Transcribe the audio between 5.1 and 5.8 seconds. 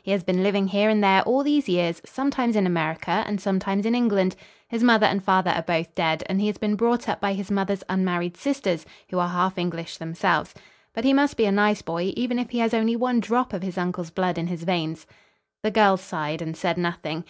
father are